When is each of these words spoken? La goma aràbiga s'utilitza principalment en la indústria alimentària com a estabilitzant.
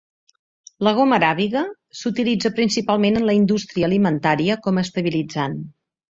La 0.85 0.91
goma 0.99 1.17
aràbiga 1.19 1.59
s'utilitza 1.99 2.51
principalment 2.59 3.19
en 3.19 3.27
la 3.31 3.35
indústria 3.41 3.89
alimentària 3.89 4.57
com 4.69 4.79
a 4.79 4.85
estabilitzant. 4.89 5.55